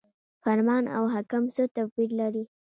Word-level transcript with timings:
فرمان 0.43 0.83
او 0.95 1.03
حکم 1.13 1.43
څه 1.55 1.63
توپیر 1.75 2.09
لري؟ 2.19 2.43